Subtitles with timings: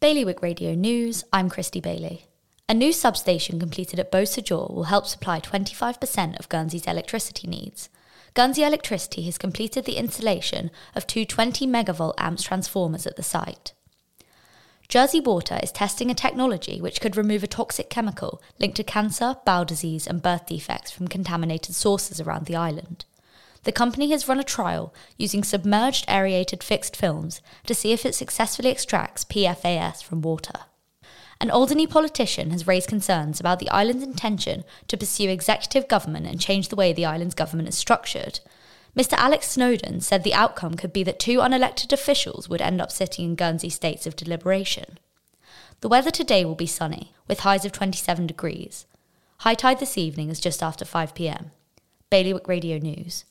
[0.00, 2.28] Bailiwick Radio News, I'm Christy Bailey.
[2.68, 7.88] A new substation completed at Beausejour will help supply 25% of Guernsey's electricity needs.
[8.32, 13.72] Guernsey Electricity has completed the installation of two 20 megavolt amps transformers at the site.
[14.86, 19.34] Jersey Water is testing a technology which could remove a toxic chemical linked to cancer,
[19.44, 23.04] bowel disease, and birth defects from contaminated sources around the island.
[23.64, 28.14] The company has run a trial using submerged aerated fixed films to see if it
[28.14, 30.60] successfully extracts PFAS from water.
[31.40, 36.40] An Alderney politician has raised concerns about the island's intention to pursue executive government and
[36.40, 38.40] change the way the island's government is structured.
[38.96, 39.12] Mr.
[39.12, 43.24] Alex Snowdon said the outcome could be that two unelected officials would end up sitting
[43.24, 44.98] in Guernsey states of deliberation.
[45.80, 48.86] The weather today will be sunny, with highs of 27 degrees.
[49.38, 51.52] High tide this evening is just after 5 pm.
[52.10, 53.24] Bailiwick Radio News.